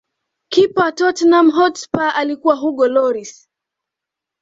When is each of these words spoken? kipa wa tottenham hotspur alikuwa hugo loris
kipa 0.49 0.83
wa 0.83 0.91
tottenham 0.91 1.51
hotspur 1.51 2.11
alikuwa 2.15 2.55
hugo 2.55 2.87
loris 2.87 3.49